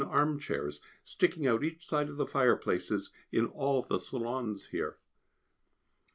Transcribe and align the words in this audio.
arm 0.09 0.39
chairs, 0.39 0.81
sticking 1.03 1.45
out 1.45 1.63
each 1.63 1.85
side 1.85 2.09
of 2.09 2.17
the 2.17 2.25
fireplaces, 2.25 3.11
in 3.31 3.45
all 3.45 3.83
the 3.83 3.99
salons 3.99 4.65
here). 4.71 4.97